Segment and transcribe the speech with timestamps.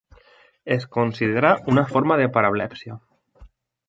[0.75, 2.97] Es considera una forma de parablèpsia.